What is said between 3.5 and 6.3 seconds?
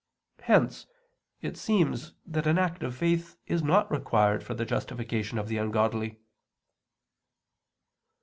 not required for the justification of the ungodly.